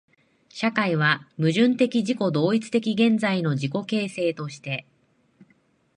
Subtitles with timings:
[0.49, 4.87] 社会は矛盾的自己同一的現在の自己形成として、